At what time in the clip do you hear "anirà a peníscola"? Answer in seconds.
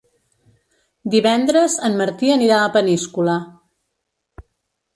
2.37-3.39